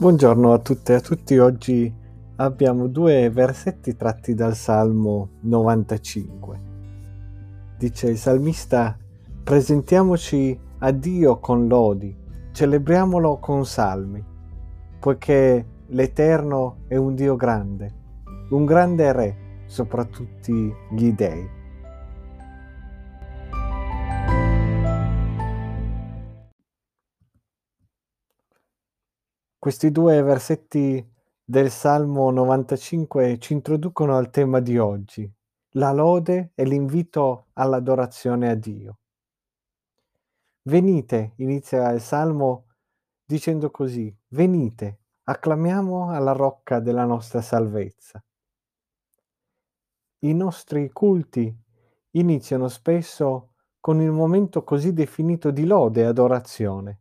Buongiorno 0.00 0.54
a 0.54 0.58
tutte 0.60 0.94
e 0.94 0.96
a 0.96 1.00
tutti, 1.00 1.36
oggi 1.36 1.94
abbiamo 2.36 2.86
due 2.86 3.28
versetti 3.28 3.96
tratti 3.96 4.32
dal 4.32 4.54
Salmo 4.54 5.32
95. 5.40 6.60
Dice 7.76 8.08
il 8.08 8.16
salmista, 8.16 8.96
presentiamoci 9.44 10.58
a 10.78 10.90
Dio 10.90 11.38
con 11.38 11.68
lodi, 11.68 12.16
celebriamolo 12.50 13.36
con 13.40 13.66
salmi, 13.66 14.24
poiché 14.98 15.66
l'Eterno 15.88 16.76
è 16.86 16.96
un 16.96 17.14
Dio 17.14 17.36
grande, 17.36 17.94
un 18.52 18.64
grande 18.64 19.12
Re 19.12 19.36
sopra 19.66 20.06
tutti 20.06 20.72
gli 20.92 21.12
dei. 21.12 21.59
Questi 29.60 29.90
due 29.90 30.22
versetti 30.22 31.06
del 31.44 31.70
Salmo 31.70 32.30
95 32.30 33.38
ci 33.38 33.52
introducono 33.52 34.16
al 34.16 34.30
tema 34.30 34.58
di 34.58 34.78
oggi, 34.78 35.30
la 35.72 35.92
lode 35.92 36.52
e 36.54 36.64
l'invito 36.64 37.48
all'adorazione 37.52 38.48
a 38.48 38.54
Dio. 38.54 39.00
Venite, 40.62 41.34
inizia 41.36 41.90
il 41.90 42.00
Salmo 42.00 42.68
dicendo 43.22 43.70
così, 43.70 44.10
venite, 44.28 45.00
acclamiamo 45.24 46.08
alla 46.08 46.32
rocca 46.32 46.80
della 46.80 47.04
nostra 47.04 47.42
salvezza. 47.42 48.24
I 50.20 50.32
nostri 50.32 50.88
culti 50.88 51.54
iniziano 52.12 52.68
spesso 52.68 53.52
con 53.78 54.00
il 54.00 54.10
momento 54.10 54.64
così 54.64 54.94
definito 54.94 55.50
di 55.50 55.66
lode 55.66 56.00
e 56.00 56.04
adorazione. 56.04 57.00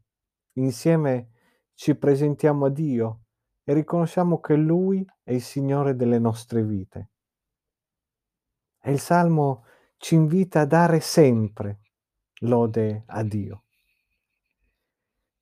Insieme 0.56 1.30
ci 1.80 1.96
presentiamo 1.96 2.66
a 2.66 2.70
Dio 2.70 3.22
e 3.64 3.74
riconosciamo 3.74 4.42
che 4.42 4.58
Lui 4.58 5.06
è 5.24 5.32
il 5.32 5.42
Signore 5.42 5.96
delle 5.96 6.20
nostre 6.20 6.62
vite. 6.62 7.12
E 8.82 8.92
il 8.92 9.00
Salmo 9.00 9.64
ci 9.96 10.16
invita 10.16 10.60
a 10.60 10.66
dare 10.66 11.00
sempre 11.00 11.80
lode 12.42 13.04
a 13.06 13.24
Dio. 13.24 13.64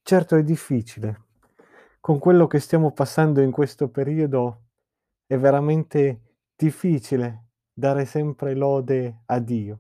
Certo 0.04 0.36
è 0.36 0.44
difficile, 0.44 1.26
con 2.00 2.20
quello 2.20 2.46
che 2.46 2.60
stiamo 2.60 2.92
passando 2.92 3.42
in 3.42 3.50
questo 3.50 3.90
periodo 3.90 4.66
è 5.26 5.40
veramente 5.40 6.36
difficile 6.56 7.48
dare 7.74 8.06
sempre 8.06 8.54
lode 8.54 9.24
a 9.26 9.40
Dio. 9.40 9.80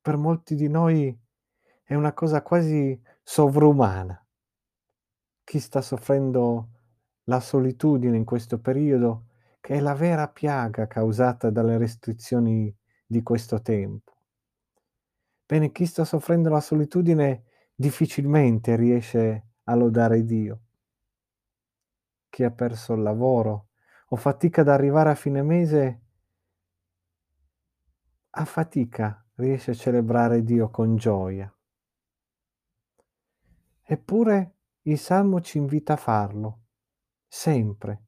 Per 0.00 0.16
molti 0.16 0.54
di 0.54 0.68
noi 0.68 1.14
è 1.84 1.94
una 1.94 2.14
cosa 2.14 2.40
quasi 2.40 2.98
sovrumana 3.22 4.18
chi 5.48 5.60
sta 5.60 5.80
soffrendo 5.80 6.68
la 7.24 7.40
solitudine 7.40 8.18
in 8.18 8.26
questo 8.26 8.60
periodo, 8.60 9.28
che 9.60 9.76
è 9.76 9.80
la 9.80 9.94
vera 9.94 10.28
piaga 10.28 10.86
causata 10.86 11.48
dalle 11.48 11.78
restrizioni 11.78 12.76
di 13.06 13.22
questo 13.22 13.62
tempo. 13.62 14.12
Bene, 15.46 15.72
chi 15.72 15.86
sta 15.86 16.04
soffrendo 16.04 16.50
la 16.50 16.60
solitudine 16.60 17.44
difficilmente 17.74 18.76
riesce 18.76 19.52
a 19.62 19.74
lodare 19.74 20.22
Dio. 20.22 20.60
Chi 22.28 22.44
ha 22.44 22.50
perso 22.50 22.92
il 22.92 23.00
lavoro 23.00 23.68
o 24.08 24.16
fatica 24.16 24.60
ad 24.60 24.68
arrivare 24.68 25.08
a 25.08 25.14
fine 25.14 25.42
mese, 25.42 26.02
a 28.28 28.44
fatica 28.44 29.26
riesce 29.36 29.70
a 29.70 29.74
celebrare 29.74 30.42
Dio 30.42 30.68
con 30.68 30.96
gioia. 30.96 31.50
Eppure 33.82 34.52
il 34.88 34.98
Salmo 34.98 35.42
ci 35.42 35.58
invita 35.58 35.92
a 35.92 35.96
farlo, 35.96 36.60
sempre, 37.26 38.06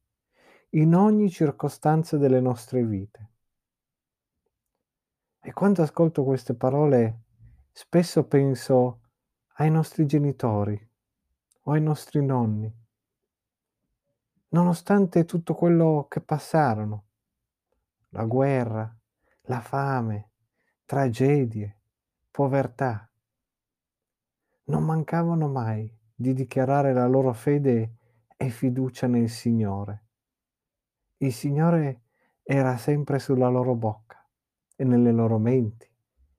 in 0.71 0.95
ogni 0.95 1.29
circostanza 1.29 2.17
delle 2.17 2.39
nostre 2.39 2.83
vite. 2.83 3.29
E 5.41 5.53
quando 5.53 5.83
ascolto 5.83 6.23
queste 6.23 6.55
parole, 6.55 7.25
spesso 7.71 8.25
penso 8.25 9.01
ai 9.57 9.69
nostri 9.69 10.07
genitori 10.07 10.89
o 11.65 11.71
ai 11.71 11.81
nostri 11.81 12.25
nonni, 12.25 12.75
nonostante 14.49 15.23
tutto 15.23 15.53
quello 15.53 16.07
che 16.09 16.19
passarono, 16.19 17.05
la 18.09 18.25
guerra, 18.25 18.91
la 19.43 19.61
fame, 19.61 20.31
tragedie, 20.85 21.81
povertà, 22.31 23.07
non 24.63 24.83
mancavano 24.83 25.47
mai 25.47 25.99
di 26.21 26.33
dichiarare 26.33 26.93
la 26.93 27.07
loro 27.07 27.33
fede 27.33 27.95
e 28.37 28.49
fiducia 28.49 29.07
nel 29.07 29.27
Signore. 29.27 30.05
Il 31.17 31.33
Signore 31.33 32.03
era 32.43 32.77
sempre 32.77 33.19
sulla 33.19 33.49
loro 33.49 33.75
bocca 33.75 34.23
e 34.75 34.83
nelle 34.83 35.11
loro 35.11 35.39
menti 35.39 35.89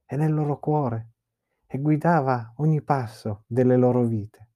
e 0.07 0.17
nel 0.17 0.33
loro 0.33 0.59
cuore 0.59 1.11
e 1.67 1.79
guidava 1.79 2.55
ogni 2.59 2.81
passo 2.81 3.45
delle 3.47 3.77
loro 3.77 4.05
vite. 4.05 4.51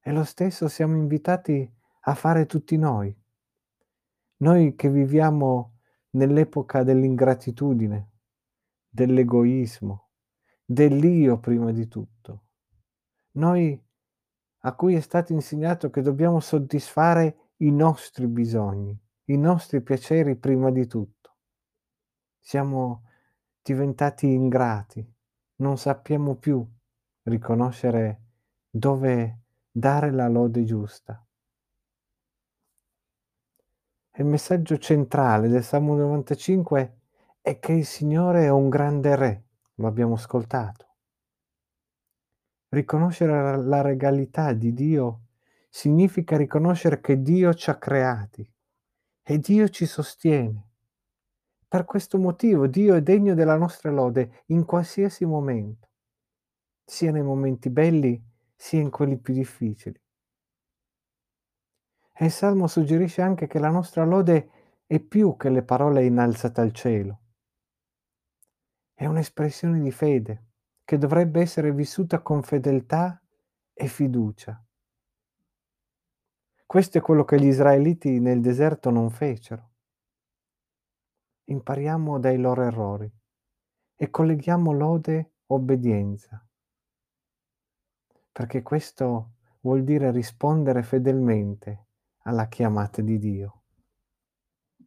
E 0.00 0.12
lo 0.12 0.24
stesso 0.24 0.68
siamo 0.68 0.96
invitati 0.96 1.70
a 2.02 2.14
fare 2.14 2.46
tutti 2.46 2.76
noi. 2.76 3.14
Noi 4.38 4.76
che 4.76 4.88
viviamo 4.88 5.78
nell'epoca 6.10 6.84
dell'ingratitudine, 6.84 8.10
dell'egoismo, 8.88 10.08
dell'io 10.64 11.38
prima 11.40 11.72
di 11.72 11.88
tutto 11.88 12.47
noi 13.38 13.80
a 14.62 14.74
cui 14.74 14.94
è 14.94 15.00
stato 15.00 15.32
insegnato 15.32 15.88
che 15.90 16.02
dobbiamo 16.02 16.40
soddisfare 16.40 17.52
i 17.58 17.70
nostri 17.70 18.26
bisogni, 18.26 18.98
i 19.26 19.36
nostri 19.36 19.80
piaceri 19.80 20.36
prima 20.36 20.70
di 20.70 20.86
tutto. 20.86 21.36
Siamo 22.40 23.04
diventati 23.62 24.26
ingrati, 24.26 25.06
non 25.56 25.78
sappiamo 25.78 26.34
più 26.34 26.66
riconoscere 27.22 28.20
dove 28.68 29.42
dare 29.70 30.10
la 30.10 30.28
lode 30.28 30.64
giusta. 30.64 31.24
Il 34.16 34.24
messaggio 34.24 34.78
centrale 34.78 35.48
del 35.48 35.62
Salmo 35.62 35.94
95 35.94 36.98
è 37.40 37.60
che 37.60 37.72
il 37.72 37.86
Signore 37.86 38.44
è 38.44 38.48
un 38.48 38.68
grande 38.68 39.14
Re, 39.14 39.44
lo 39.74 39.86
abbiamo 39.86 40.14
ascoltato. 40.14 40.87
Riconoscere 42.70 43.56
la 43.62 43.80
regalità 43.80 44.52
di 44.52 44.74
Dio 44.74 45.20
significa 45.70 46.36
riconoscere 46.36 47.00
che 47.00 47.22
Dio 47.22 47.54
ci 47.54 47.70
ha 47.70 47.78
creati 47.78 48.46
e 49.22 49.38
Dio 49.38 49.68
ci 49.68 49.86
sostiene. 49.86 50.66
Per 51.66 51.84
questo 51.84 52.18
motivo 52.18 52.66
Dio 52.66 52.94
è 52.94 53.02
degno 53.02 53.34
della 53.34 53.56
nostra 53.56 53.90
lode 53.90 54.42
in 54.46 54.66
qualsiasi 54.66 55.24
momento, 55.24 55.88
sia 56.84 57.10
nei 57.10 57.22
momenti 57.22 57.70
belli 57.70 58.22
sia 58.54 58.80
in 58.80 58.90
quelli 58.90 59.16
più 59.16 59.32
difficili. 59.32 59.98
E 62.12 62.24
il 62.24 62.30
Salmo 62.30 62.66
suggerisce 62.66 63.22
anche 63.22 63.46
che 63.46 63.58
la 63.58 63.70
nostra 63.70 64.04
lode 64.04 64.50
è 64.86 64.98
più 65.00 65.36
che 65.36 65.48
le 65.48 65.62
parole 65.62 66.04
innalzate 66.04 66.60
al 66.60 66.72
cielo. 66.72 67.20
È 68.92 69.06
un'espressione 69.06 69.80
di 69.80 69.92
fede 69.92 70.47
che 70.88 70.96
dovrebbe 70.96 71.42
essere 71.42 71.70
vissuta 71.70 72.22
con 72.22 72.42
fedeltà 72.42 73.20
e 73.74 73.88
fiducia. 73.88 74.58
Questo 76.64 76.96
è 76.96 77.02
quello 77.02 77.26
che 77.26 77.38
gli 77.38 77.44
israeliti 77.44 78.18
nel 78.20 78.40
deserto 78.40 78.88
non 78.88 79.10
fecero. 79.10 79.72
Impariamo 81.44 82.18
dai 82.18 82.38
loro 82.38 82.62
errori 82.62 83.12
e 83.96 84.08
colleghiamo 84.08 84.72
lode 84.72 85.32
obbedienza, 85.48 86.42
perché 88.32 88.62
questo 88.62 89.32
vuol 89.60 89.84
dire 89.84 90.10
rispondere 90.10 90.82
fedelmente 90.82 91.88
alla 92.20 92.48
chiamata 92.48 93.02
di 93.02 93.18
Dio. 93.18 93.57